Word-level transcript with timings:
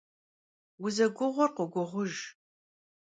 Vuzeguğur 0.81 1.49
khoguğujj. 1.55 2.15